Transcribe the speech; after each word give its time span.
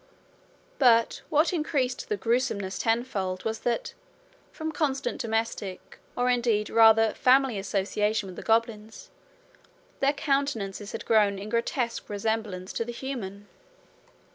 But 0.79 1.21
what 1.29 1.53
increased 1.53 2.09
the 2.09 2.17
gruesomeness 2.17 2.79
tenfold 2.79 3.45
was 3.45 3.59
that, 3.59 3.93
from 4.51 4.71
constant 4.71 5.21
domestic, 5.21 5.99
or 6.17 6.27
indeed 6.27 6.71
rather 6.71 7.13
family 7.13 7.59
association 7.59 8.25
with 8.25 8.35
the 8.35 8.41
goblins, 8.41 9.11
their 9.99 10.13
countenances 10.13 10.93
had 10.93 11.05
grown 11.05 11.37
in 11.37 11.49
grotesque 11.49 12.09
resemblance 12.09 12.73
to 12.73 12.83
the 12.83 12.91
human. 12.91 13.47